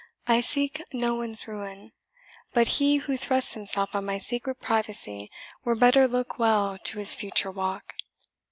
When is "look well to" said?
6.07-6.97